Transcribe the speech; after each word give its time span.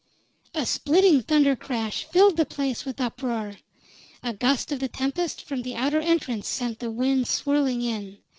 A 0.55 0.65
splitting 0.65 1.21
thunder 1.21 1.55
crash 1.55 2.05
filled 2.05 2.35
the 2.35 2.43
place 2.47 2.85
with 2.85 2.99
uproar; 2.99 3.57
a 4.23 4.33
gust 4.33 4.71
of 4.71 4.79
the 4.79 4.87
tempest 4.87 5.43
from 5.43 5.61
the 5.61 5.75
outer 5.75 5.99
entrance 5.99 6.47
sent 6.47 6.79
the 6.79 6.89
wind 6.89 7.27
swirling 7.27 7.83
in. 7.83 8.17